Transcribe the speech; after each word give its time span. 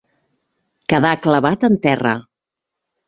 Quedar 0.93 1.13
clavat 1.27 1.67
en 1.69 1.77
terra. 1.87 2.15